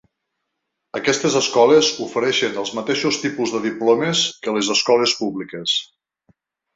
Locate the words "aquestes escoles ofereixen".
0.99-2.57